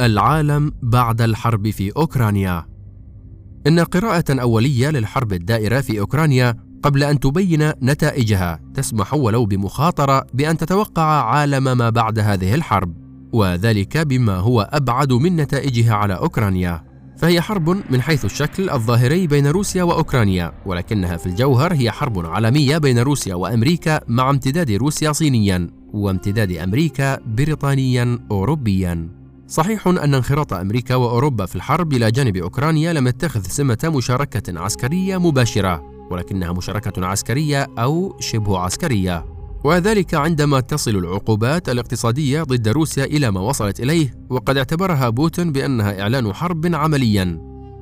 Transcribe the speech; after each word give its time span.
العالم 0.00 0.72
بعد 0.82 1.20
الحرب 1.20 1.70
في 1.70 1.92
أوكرانيا. 1.96 2.66
إن 3.66 3.80
قراءة 3.80 4.24
أولية 4.40 4.90
للحرب 4.90 5.32
الدائرة 5.32 5.80
في 5.80 6.00
أوكرانيا 6.00 6.54
قبل 6.82 7.02
أن 7.02 7.20
تبين 7.20 7.72
نتائجها 7.82 8.60
تسمح 8.74 9.14
ولو 9.14 9.44
بمخاطرة 9.44 10.26
بأن 10.34 10.56
تتوقع 10.56 11.02
عالم 11.02 11.78
ما 11.78 11.90
بعد 11.90 12.18
هذه 12.18 12.54
الحرب 12.54 12.94
وذلك 13.32 13.98
بما 13.98 14.36
هو 14.36 14.68
أبعد 14.72 15.12
من 15.12 15.36
نتائجها 15.36 15.94
على 15.94 16.14
أوكرانيا. 16.14 16.84
فهي 17.18 17.40
حرب 17.40 17.68
من 17.68 18.02
حيث 18.02 18.24
الشكل 18.24 18.70
الظاهري 18.70 19.26
بين 19.26 19.46
روسيا 19.46 19.82
وأوكرانيا 19.82 20.52
ولكنها 20.66 21.16
في 21.16 21.26
الجوهر 21.26 21.74
هي 21.74 21.90
حرب 21.90 22.26
عالمية 22.26 22.78
بين 22.78 22.98
روسيا 22.98 23.34
وأمريكا 23.34 24.00
مع 24.08 24.30
امتداد 24.30 24.70
روسيا 24.70 25.12
صينيا 25.12 25.70
وامتداد 25.92 26.52
أمريكا 26.52 27.18
بريطانيا 27.26 28.18
اوروبيا. 28.30 29.23
صحيح 29.54 29.88
أن 29.88 30.14
انخراط 30.14 30.52
أمريكا 30.52 30.94
وأوروبا 30.94 31.46
في 31.46 31.56
الحرب 31.56 31.92
إلى 31.92 32.10
جانب 32.10 32.36
أوكرانيا 32.36 32.92
لم 32.92 33.06
يتخذ 33.06 33.42
سمة 33.42 33.78
مشاركة 33.84 34.60
عسكرية 34.60 35.18
مباشرة 35.18 35.82
ولكنها 36.10 36.52
مشاركة 36.52 37.06
عسكرية 37.06 37.66
أو 37.78 38.16
شبه 38.20 38.58
عسكرية. 38.58 39.24
وذلك 39.64 40.14
عندما 40.14 40.60
تصل 40.60 40.90
العقوبات 40.90 41.68
الاقتصادية 41.68 42.42
ضد 42.42 42.68
روسيا 42.68 43.04
إلى 43.04 43.30
ما 43.30 43.40
وصلت 43.40 43.80
إليه 43.80 44.14
وقد 44.30 44.56
اعتبرها 44.56 45.08
بوتين 45.08 45.52
بأنها 45.52 46.00
إعلان 46.00 46.32
حرب 46.32 46.74
عمليا. 46.74 47.40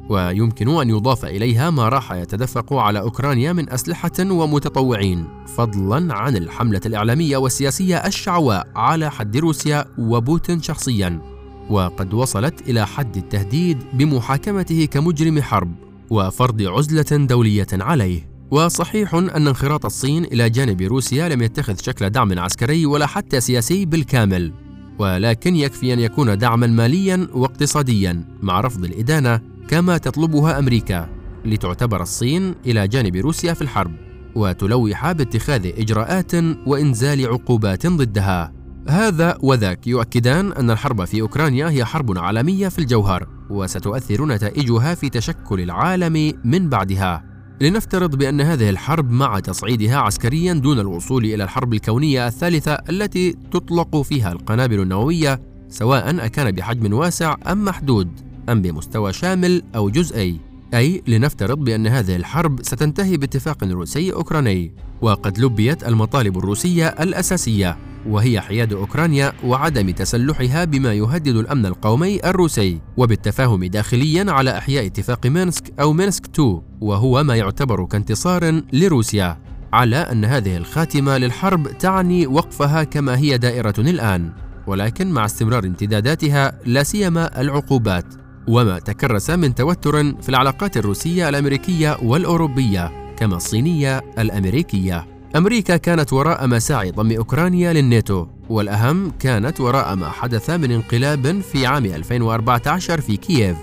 ويمكن 0.08 0.68
أن 0.68 0.90
يضاف 0.90 1.24
إليها 1.24 1.70
ما 1.70 1.88
راح 1.88 2.12
يتدفق 2.12 2.72
على 2.72 3.00
أوكرانيا 3.00 3.52
من 3.52 3.70
أسلحة 3.70 4.18
ومتطوعين 4.20 5.28
فضلا 5.56 6.14
عن 6.14 6.36
الحملة 6.36 6.80
الإعلامية 6.86 7.36
والسياسية 7.36 7.96
الشعواء 7.96 8.66
على 8.76 9.10
حد 9.10 9.36
روسيا 9.36 9.84
وبوتين 9.98 10.62
شخصيا. 10.62 11.31
وقد 11.70 12.14
وصلت 12.14 12.68
إلى 12.68 12.86
حد 12.86 13.16
التهديد 13.16 13.78
بمحاكمته 13.92 14.84
كمجرم 14.84 15.42
حرب 15.42 15.74
وفرض 16.10 16.62
عزلة 16.62 17.26
دولية 17.26 17.66
عليه. 17.72 18.32
وصحيح 18.50 19.14
أن 19.14 19.46
انخراط 19.46 19.84
الصين 19.84 20.24
إلى 20.24 20.50
جانب 20.50 20.82
روسيا 20.82 21.28
لم 21.28 21.42
يتخذ 21.42 21.76
شكل 21.82 22.10
دعم 22.10 22.38
عسكري 22.38 22.86
ولا 22.86 23.06
حتى 23.06 23.40
سياسي 23.40 23.84
بالكامل 23.84 24.52
ولكن 24.98 25.56
يكفي 25.56 25.92
أن 25.92 25.98
يكون 25.98 26.38
دعما 26.38 26.66
ماليا 26.66 27.28
واقتصاديا 27.34 28.24
مع 28.42 28.60
رفض 28.60 28.84
الإدانة 28.84 29.40
كما 29.68 29.98
تطلبها 29.98 30.58
أمريكا 30.58 31.08
لتعتبر 31.44 32.02
الصين 32.02 32.54
إلى 32.66 32.88
جانب 32.88 33.16
روسيا 33.16 33.54
في 33.54 33.62
الحرب 33.62 33.92
وتلوح 34.34 35.12
باتخاذ 35.12 35.66
إجراءات 35.66 36.34
وإنزال 36.66 37.26
عقوبات 37.26 37.86
ضدها. 37.86 38.52
هذا 38.88 39.38
وذاك 39.40 39.86
يؤكدان 39.86 40.52
أن 40.52 40.70
الحرب 40.70 41.04
في 41.04 41.20
أوكرانيا 41.20 41.68
هي 41.68 41.84
حرب 41.84 42.18
عالمية 42.18 42.68
في 42.68 42.78
الجوهر 42.78 43.28
وستؤثر 43.50 44.26
نتائجها 44.26 44.94
في 44.94 45.08
تشكل 45.08 45.60
العالم 45.60 46.34
من 46.44 46.68
بعدها. 46.68 47.24
لنفترض 47.60 48.16
بأن 48.16 48.40
هذه 48.40 48.70
الحرب 48.70 49.10
مع 49.10 49.40
تصعيدها 49.40 49.96
عسكريا 49.96 50.52
دون 50.52 50.80
الوصول 50.80 51.24
إلى 51.24 51.44
الحرب 51.44 51.74
الكونية 51.74 52.26
الثالثة 52.26 52.72
التي 52.72 53.32
تطلق 53.32 54.02
فيها 54.02 54.32
القنابل 54.32 54.80
النووية 54.80 55.40
سواء 55.68 56.24
أكان 56.24 56.50
بحجم 56.50 56.92
واسع 56.92 57.36
أم 57.46 57.64
محدود 57.64 58.08
أم 58.48 58.62
بمستوى 58.62 59.12
شامل 59.12 59.62
أو 59.76 59.90
جزئي. 59.90 60.51
أي 60.74 61.02
لنفترض 61.06 61.58
بأن 61.58 61.86
هذه 61.86 62.16
الحرب 62.16 62.62
ستنتهي 62.62 63.16
باتفاق 63.16 63.64
روسي 63.64 64.12
أوكراني 64.12 64.74
وقد 65.02 65.38
لبيت 65.38 65.88
المطالب 65.88 66.38
الروسية 66.38 66.86
الأساسية 66.86 67.78
وهي 68.06 68.40
حياد 68.40 68.72
أوكرانيا 68.72 69.32
وعدم 69.44 69.90
تسلحها 69.90 70.64
بما 70.64 70.94
يهدد 70.94 71.36
الأمن 71.36 71.66
القومي 71.66 72.24
الروسي 72.24 72.80
وبالتفاهم 72.96 73.64
داخليا 73.64 74.32
على 74.32 74.58
إحياء 74.58 74.86
اتفاق 74.86 75.26
مينسك 75.26 75.72
أو 75.80 75.92
مينسك 75.92 76.26
2 76.26 76.60
وهو 76.80 77.22
ما 77.22 77.36
يعتبر 77.36 77.84
كانتصار 77.84 78.62
لروسيا 78.72 79.38
على 79.72 79.96
أن 79.96 80.24
هذه 80.24 80.56
الخاتمة 80.56 81.18
للحرب 81.18 81.78
تعني 81.78 82.26
وقفها 82.26 82.84
كما 82.84 83.18
هي 83.18 83.38
دائرة 83.38 83.74
الآن 83.78 84.32
ولكن 84.66 85.10
مع 85.10 85.24
استمرار 85.24 85.64
امتداداتها 85.64 86.58
لا 86.64 86.82
سيما 86.82 87.40
العقوبات. 87.40 88.21
وما 88.48 88.78
تكرس 88.78 89.30
من 89.30 89.54
توتر 89.54 90.14
في 90.22 90.28
العلاقات 90.28 90.76
الروسية 90.76 91.28
الأمريكية 91.28 91.98
والأوروبية 92.02 93.14
كما 93.16 93.36
الصينية 93.36 94.02
الأمريكية. 94.18 95.06
أمريكا 95.36 95.76
كانت 95.76 96.12
وراء 96.12 96.46
مساعي 96.46 96.90
ضم 96.90 97.12
أوكرانيا 97.12 97.72
للناتو 97.72 98.26
والأهم 98.48 99.10
كانت 99.10 99.60
وراء 99.60 99.94
ما 99.94 100.08
حدث 100.08 100.50
من 100.50 100.70
انقلاب 100.70 101.40
في 101.40 101.66
عام 101.66 101.84
2014 101.84 103.00
في 103.00 103.16
كييف. 103.16 103.56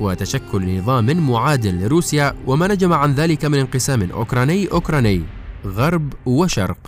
وتشكل 0.00 0.78
نظام 0.78 1.30
معادل 1.30 1.84
لروسيا 1.84 2.34
وما 2.46 2.68
نجم 2.68 2.92
عن 2.92 3.14
ذلك 3.14 3.44
من 3.44 3.58
انقسام 3.58 4.10
أوكراني 4.10 4.66
أوكراني. 4.72 5.22
غرب 5.66 6.12
وشرق. 6.26 6.78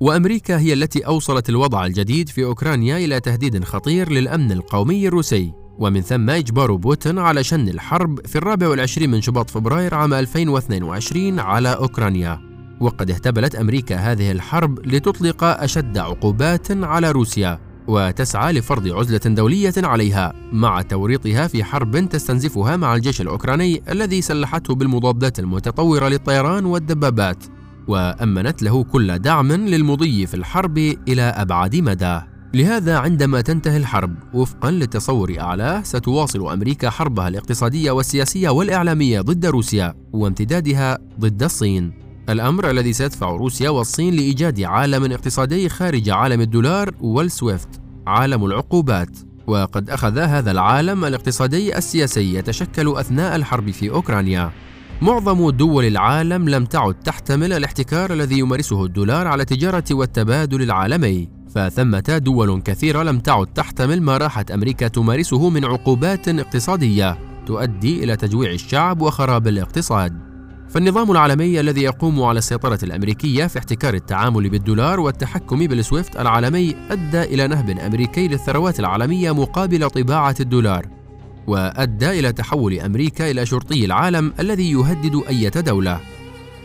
وأمريكا 0.00 0.58
هي 0.58 0.72
التي 0.72 1.06
أوصلت 1.06 1.48
الوضع 1.48 1.86
الجديد 1.86 2.28
في 2.28 2.44
أوكرانيا 2.44 2.96
إلى 2.96 3.20
تهديد 3.20 3.64
خطير 3.64 4.12
للأمن 4.12 4.52
القومي 4.52 5.08
الروسي. 5.08 5.52
ومن 5.78 6.00
ثم 6.00 6.30
إجبار 6.30 6.74
بوتين 6.74 7.18
على 7.18 7.44
شن 7.44 7.68
الحرب 7.68 8.26
في 8.26 8.36
الرابع 8.36 8.68
والعشرين 8.68 9.10
من 9.10 9.20
شباط 9.20 9.50
فبراير 9.50 9.94
عام 9.94 10.14
2022 10.14 11.40
على 11.40 11.68
أوكرانيا. 11.68 12.40
وقد 12.80 13.10
اهتبلت 13.10 13.54
أمريكا 13.54 13.96
هذه 13.96 14.32
الحرب 14.32 14.86
لتطلق 14.86 15.44
أشد 15.44 15.98
عقوبات 15.98 16.70
على 16.70 17.10
روسيا 17.10 17.58
وتسعى 17.86 18.52
لفرض 18.52 18.88
عزلة 18.88 19.34
دولية 19.34 19.72
عليها 19.76 20.32
مع 20.52 20.82
توريطها 20.82 21.46
في 21.46 21.64
حرب 21.64 22.08
تستنزفها 22.08 22.76
مع 22.76 22.94
الجيش 22.94 23.20
الأوكراني 23.20 23.82
الذي 23.90 24.22
سلحته 24.22 24.74
بالمضادات 24.74 25.38
المتطورة 25.38 26.08
للطيران 26.08 26.64
والدبابات. 26.64 27.44
وأمنت 27.88 28.62
له 28.62 28.84
كل 28.84 29.18
دعم 29.18 29.52
للمضي 29.52 30.26
في 30.26 30.34
الحرب 30.34 30.78
إلى 30.78 31.22
أبعد 31.22 31.76
مدى. 31.76 32.20
لهذا 32.54 32.98
عندما 32.98 33.40
تنتهي 33.40 33.76
الحرب 33.76 34.14
وفقا 34.34 34.70
لتصور 34.70 35.36
أعلاه 35.40 35.82
ستواصل 35.82 36.48
أمريكا 36.52 36.90
حربها 36.90 37.28
الاقتصادية 37.28 37.90
والسياسية 37.90 38.48
والإعلامية 38.48 39.20
ضد 39.20 39.46
روسيا 39.46 39.94
وامتدادها 40.12 40.98
ضد 41.20 41.42
الصين. 41.42 41.92
الأمر 42.28 42.70
الذي 42.70 42.92
سيدفع 42.92 43.30
روسيا 43.30 43.70
والصين 43.70 44.14
لإيجاد 44.14 44.60
عالم 44.60 45.12
اقتصادي 45.12 45.68
خارج 45.68 46.10
عالم 46.10 46.40
الدولار 46.40 46.94
والسويفت 47.00 47.68
عالم 48.06 48.44
العقوبات. 48.44 49.18
وقد 49.46 49.90
أخذ 49.90 50.18
هذا 50.18 50.50
العالم 50.50 51.04
الاقتصادي 51.04 51.78
السياسي 51.78 52.34
يتشكل 52.34 52.96
أثناء 52.96 53.36
الحرب 53.36 53.70
في 53.70 53.90
أوكرانيا. 53.90 54.50
معظم 55.02 55.50
دول 55.50 55.84
العالم 55.84 56.48
لم 56.48 56.64
تعد 56.64 56.94
تحتمل 56.94 57.52
الاحتكار 57.52 58.12
الذي 58.12 58.38
يمارسه 58.38 58.84
الدولار 58.84 59.26
على 59.26 59.42
التجارة 59.42 59.84
والتبادل 59.90 60.62
العالمي. 60.62 61.37
فثمة 61.54 62.18
دول 62.24 62.62
كثيرة 62.62 63.02
لم 63.02 63.18
تعد 63.18 63.46
تحتمل 63.46 64.02
ما 64.02 64.16
راحت 64.16 64.50
أمريكا 64.50 64.88
تمارسه 64.88 65.48
من 65.48 65.64
عقوبات 65.64 66.28
اقتصادية 66.28 67.18
تؤدي 67.46 68.04
إلى 68.04 68.16
تجويع 68.16 68.50
الشعب 68.50 69.02
وخراب 69.02 69.48
الاقتصاد. 69.48 70.18
فالنظام 70.68 71.10
العالمي 71.10 71.60
الذي 71.60 71.82
يقوم 71.82 72.22
على 72.22 72.38
السيطرة 72.38 72.78
الأمريكية 72.82 73.46
في 73.46 73.58
احتكار 73.58 73.94
التعامل 73.94 74.48
بالدولار 74.48 75.00
والتحكم 75.00 75.66
بالسويفت 75.66 76.16
العالمي 76.16 76.74
أدى 76.90 77.22
إلى 77.22 77.46
نهب 77.46 77.70
أمريكي 77.70 78.28
للثروات 78.28 78.80
العالمية 78.80 79.32
مقابل 79.32 79.90
طباعة 79.90 80.36
الدولار 80.40 80.86
وأدى 81.46 82.10
إلى 82.10 82.32
تحول 82.32 82.80
أمريكا 82.80 83.30
إلى 83.30 83.46
شرطي 83.46 83.84
العالم 83.84 84.32
الذي 84.40 84.72
يهدد 84.72 85.22
أي 85.28 85.50
دولة 85.50 86.00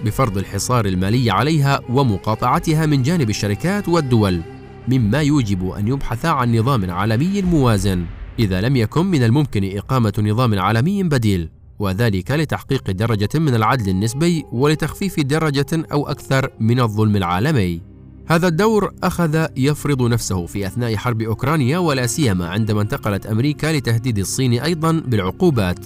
بفرض 0.06 0.38
الحصار 0.38 0.86
المالي 0.86 1.32
عليها 1.32 1.80
ومقاطعتها 1.90 2.86
من 2.86 3.04
جانب 3.04 3.30
الشركات 3.30 3.90
والدول. 3.90 4.42
مما 4.88 5.22
يوجب 5.22 5.70
أن 5.70 5.88
يبحث 5.88 6.26
عن 6.26 6.56
نظام 6.56 6.92
عالمي 6.92 7.42
موازن 7.42 8.06
إذا 8.40 8.62
لم 8.62 8.76
يكن 8.76 9.06
من 9.06 9.24
الممكن 9.24 9.78
إقامة 9.78 10.14
نظام 10.20 10.60
عالمي 10.60 11.04
بديل 11.04 11.50
وذلك 11.80 12.32
لتحقيق 12.32 12.92
درجة 12.92 13.30
من 13.36 13.56
العدل 13.56 13.90
النسبي 13.90 14.46
ولتخفيف 14.52 15.20
درجة 15.20 15.86
أو 15.92 16.08
أكثر 16.08 16.50
من 16.60 16.80
الظلم 16.80 17.16
العالمي. 17.16 17.82
هذا 18.28 18.48
الدور 18.48 18.94
أخذ 19.04 19.46
يفرض 19.58 20.02
نفسه 20.02 20.46
في 20.46 20.68
أثناء 20.68 20.96
حرب 20.96 21.22
أوكرانيا 21.22 21.78
ولا 21.78 22.08
سيما 22.08 22.48
عندما 22.50 22.82
انتقلت 22.82 23.26
أمريكا 23.26 23.78
لتهديد 23.78 24.20
الصين 24.20 24.54
أيضا 24.54 24.92
بالعقوبات 24.92 25.80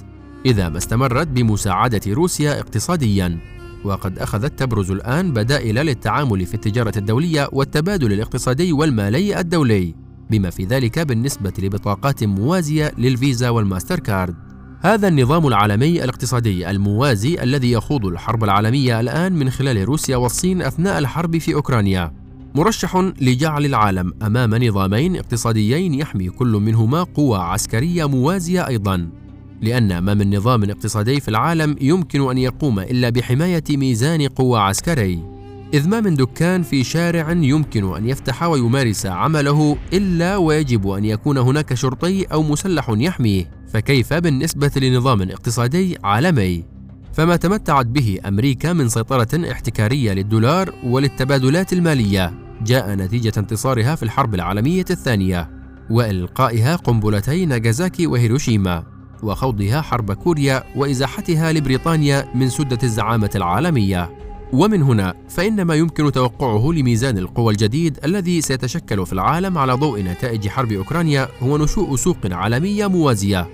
إذا 0.45 0.69
ما 0.69 0.77
استمرت 0.77 1.27
بمساعدة 1.27 2.01
روسيا 2.07 2.59
اقتصاديا. 2.59 3.39
وقد 3.83 4.19
أخذت 4.19 4.59
تبرز 4.59 4.91
الآن 4.91 5.33
بدائل 5.33 5.75
للتعامل 5.75 6.45
في 6.45 6.53
التجارة 6.53 6.93
الدولية 6.97 7.49
والتبادل 7.51 8.13
الاقتصادي 8.13 8.73
والمالي 8.73 9.39
الدولي، 9.39 9.95
بما 10.29 10.49
في 10.49 10.63
ذلك 10.65 10.99
بالنسبة 10.99 11.53
لبطاقات 11.59 12.23
موازية 12.23 12.91
للفيزا 12.97 13.49
والماستر 13.49 13.99
كارد. 13.99 14.35
هذا 14.81 15.07
النظام 15.07 15.47
العالمي 15.47 16.03
الاقتصادي 16.03 16.69
الموازي 16.69 17.43
الذي 17.43 17.71
يخوض 17.71 18.05
الحرب 18.05 18.43
العالمية 18.43 18.99
الآن 18.99 19.33
من 19.33 19.49
خلال 19.49 19.85
روسيا 19.85 20.17
والصين 20.17 20.61
أثناء 20.61 20.99
الحرب 20.99 21.37
في 21.37 21.53
أوكرانيا 21.53 22.13
مرشح 22.55 23.11
لجعل 23.21 23.65
العالم 23.65 24.13
أمام 24.21 24.55
نظامين 24.55 25.15
اقتصاديين 25.15 25.93
يحمي 25.93 26.29
كل 26.29 26.47
منهما 26.47 27.03
قوى 27.03 27.37
عسكرية 27.37 28.05
موازية 28.05 28.67
أيضا 28.67 29.09
لأن 29.61 29.97
ما 29.97 30.13
من 30.13 30.35
نظام 30.35 30.63
اقتصادي 30.63 31.19
في 31.19 31.27
العالم 31.27 31.75
يمكن 31.81 32.29
أن 32.29 32.37
يقوم 32.37 32.79
إلا 32.79 33.09
بحماية 33.09 33.63
ميزان 33.69 34.27
قوى 34.27 34.59
عسكري. 34.59 35.37
إذ 35.73 35.89
ما 35.89 36.01
من 36.01 36.15
دكان 36.15 36.63
في 36.63 36.83
شارع 36.83 37.31
يمكن 37.31 37.95
أن 37.95 38.09
يفتح 38.09 38.43
ويمارس 38.43 39.05
عمله 39.05 39.77
إلا 39.93 40.37
ويجب 40.37 40.87
أن 40.87 41.05
يكون 41.05 41.37
هناك 41.37 41.73
شرطي 41.73 42.23
أو 42.23 42.43
مسلح 42.43 42.89
يحميه 42.89 43.51
فكيف 43.73 44.13
بالنسبة 44.13 44.71
لنظام 44.77 45.21
اقتصادي 45.21 45.97
عالمي؟ 46.03 46.63
فما 47.13 47.35
تمتعت 47.35 47.85
به 47.85 48.19
أمريكا 48.25 48.73
من 48.73 48.89
سيطرة 48.89 49.51
احتكارية 49.51 50.13
للدولار 50.13 50.73
وللتبادلات 50.83 51.73
المالية. 51.73 52.33
جاء 52.61 52.95
نتيجة 52.95 53.33
انتصارها 53.37 53.95
في 53.95 54.03
الحرب 54.03 54.35
العالمية 54.35 54.85
الثانية 54.89 55.49
وإلقائها 55.89 56.75
قنبلتي 56.75 57.45
ناغازاكي 57.45 58.07
وهيروشيما. 58.07 58.96
وخوضها 59.23 59.81
حرب 59.81 60.11
كوريا 60.11 60.63
وإزاحتها 60.75 61.51
لبريطانيا 61.51 62.27
من 62.35 62.49
سدة 62.49 62.77
الزعامة 62.83 63.29
العالمية. 63.35 64.09
ومن 64.53 64.81
هنا 64.81 65.13
فإن 65.29 65.61
ما 65.61 65.75
يمكن 65.75 66.11
توقعه 66.11 66.71
لميزان 66.71 67.17
القوى 67.17 67.51
الجديد 67.53 67.99
الذي 68.03 68.41
سيتشكل 68.41 69.05
في 69.05 69.13
العالم 69.13 69.57
على 69.57 69.73
ضوء 69.73 70.01
نتائج 70.01 70.47
حرب 70.47 70.71
أوكرانيا 70.71 71.27
هو 71.43 71.57
نشوء 71.57 71.95
سوق 71.95 72.17
عالمية 72.31 72.87
موازية. 72.87 73.47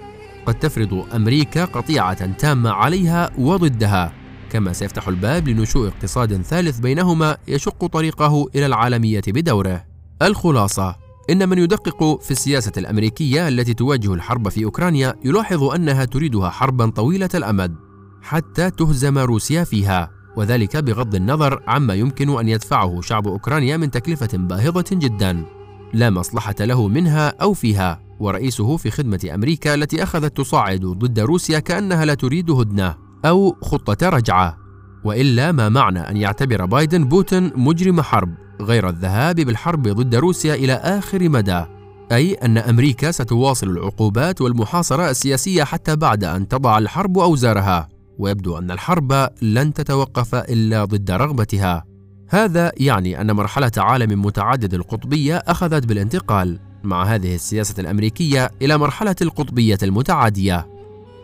قد 0.45 0.59
تفرض 0.59 1.05
أمريكا 1.15 1.65
قطيعة 1.65 2.25
تامة 2.25 2.69
عليها 2.69 3.31
وضدها. 3.37 4.13
كما 4.49 4.73
سيفتح 4.73 5.07
الباب 5.07 5.47
لنشوء 5.47 5.87
اقتصاد 5.87 6.41
ثالث 6.41 6.79
بينهما 6.79 7.37
يشق 7.47 7.85
طريقه 7.85 8.47
إلى 8.55 8.65
العالمية 8.65 9.21
بدوره. 9.27 9.85
الخلاصة 10.21 11.02
إن 11.29 11.49
من 11.49 11.57
يدقق 11.57 12.21
في 12.21 12.31
السياسة 12.31 12.71
الأمريكية 12.77 13.47
التي 13.47 13.73
تواجه 13.73 14.13
الحرب 14.13 14.49
في 14.49 14.65
أوكرانيا 14.65 15.15
يلاحظ 15.25 15.63
أنها 15.63 16.05
تريدها 16.05 16.49
حربا 16.49 16.89
طويلة 16.89 17.29
الأمد 17.35 17.75
حتى 18.21 18.71
تهزم 18.71 19.17
روسيا 19.17 19.63
فيها 19.63 20.11
وذلك 20.35 20.77
بغض 20.77 21.15
النظر 21.15 21.63
عما 21.67 21.93
يمكن 21.93 22.39
أن 22.39 22.49
يدفعه 22.49 23.01
شعب 23.01 23.27
أوكرانيا 23.27 23.77
من 23.77 23.91
تكلفة 23.91 24.37
باهظة 24.37 24.85
جدا. 24.91 25.45
لا 25.93 26.09
مصلحة 26.09 26.55
له 26.59 26.87
منها 26.87 27.27
أو 27.27 27.53
فيها 27.53 28.03
ورئيسه 28.19 28.77
في 28.77 28.91
خدمة 28.91 29.29
أمريكا 29.33 29.73
التي 29.73 30.03
أخذت 30.03 30.37
تصاعد 30.37 30.81
ضد 30.81 31.19
روسيا 31.19 31.59
كأنها 31.59 32.05
لا 32.05 32.13
تريد 32.13 32.51
هدنة 32.51 32.95
أو 33.25 33.55
خطة 33.61 34.09
رجعة. 34.09 34.62
وإلا 35.03 35.51
ما 35.51 35.69
معنى 35.69 35.99
أن 35.99 36.17
يعتبر 36.17 36.65
بايدن 36.65 37.05
بوتين 37.05 37.51
مجرم 37.55 38.01
حرب 38.01 38.33
غير 38.61 38.89
الذهاب 38.89 39.35
بالحرب 39.35 39.87
ضد 39.87 40.15
روسيا 40.15 40.55
إلى 40.55 40.73
آخر 40.73 41.29
مدى 41.29 41.63
أي 42.11 42.33
أن 42.33 42.57
أمريكا 42.57 43.11
ستواصل 43.11 43.69
العقوبات 43.69 44.41
والمحاصرة 44.41 45.09
السياسية 45.09 45.63
حتى 45.63 45.95
بعد 45.95 46.23
أن 46.23 46.47
تضع 46.47 46.77
الحرب 46.77 47.19
أوزارها 47.19 47.87
ويبدو 48.19 48.57
أن 48.57 48.71
الحرب 48.71 49.29
لن 49.41 49.73
تتوقف 49.73 50.35
إلا 50.35 50.85
ضد 50.85 51.11
رغبتها. 51.11 51.83
هذا 52.29 52.71
يعني 52.77 53.21
أن 53.21 53.31
مرحلة 53.31 53.71
عالم 53.77 54.25
متعدد 54.25 54.73
القطبية 54.73 55.37
أخذت 55.37 55.85
بالانتقال 55.85 56.59
مع 56.83 57.03
هذه 57.03 57.35
السياسة 57.35 57.75
الأمريكية 57.79 58.51
إلى 58.61 58.77
مرحلة 58.77 59.15
القطبية 59.21 59.77
المتعادية. 59.83 60.72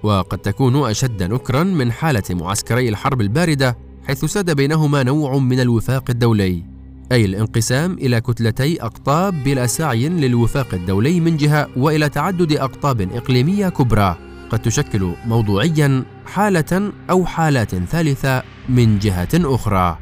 وقد 0.03 0.37
تكون 0.37 0.89
أشد 0.89 1.23
نكرا 1.23 1.63
من 1.63 1.91
حالة 1.91 2.23
معسكري 2.29 2.89
الحرب 2.89 3.21
الباردة 3.21 3.77
حيث 4.07 4.25
ساد 4.25 4.55
بينهما 4.55 5.03
نوع 5.03 5.37
من 5.37 5.59
الوفاق 5.59 6.03
الدولي 6.09 6.63
أي 7.11 7.25
الانقسام 7.25 7.93
إلى 7.93 8.21
كتلتي 8.21 8.81
أقطاب 8.81 9.43
بلا 9.43 9.67
سعي 9.67 10.09
للوفاق 10.09 10.73
الدولي 10.73 11.19
من 11.19 11.37
جهة 11.37 11.67
وإلى 11.77 12.09
تعدد 12.09 12.53
أقطاب 12.53 13.01
إقليمية 13.01 13.69
كبرى 13.69 14.17
قد 14.49 14.59
تشكل 14.59 15.11
موضوعيا 15.25 16.03
حالة 16.25 16.91
أو 17.09 17.25
حالات 17.25 17.75
ثالثة 17.75 18.43
من 18.69 18.99
جهة 18.99 19.29
أخرى. 19.33 19.97